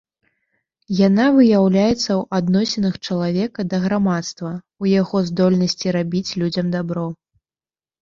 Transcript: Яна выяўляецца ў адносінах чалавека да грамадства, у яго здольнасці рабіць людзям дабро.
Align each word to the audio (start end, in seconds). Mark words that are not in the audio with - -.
Яна 1.07 1.25
выяўляецца 1.35 1.99
ў 1.99 2.21
адносінах 2.39 2.95
чалавека 3.07 3.67
да 3.75 3.83
грамадства, 3.85 4.49
у 4.87 4.93
яго 4.99 5.25
здольнасці 5.31 5.87
рабіць 6.01 6.27
людзям 6.43 6.67
дабро. 6.79 7.09